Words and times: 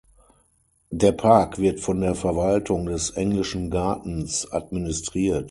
Der 0.89 1.11
Park 1.11 1.59
wird 1.59 1.79
von 1.79 2.01
der 2.01 2.15
Verwaltung 2.15 2.87
des 2.87 3.11
Englischen 3.11 3.69
Gartens 3.69 4.51
administriert. 4.51 5.39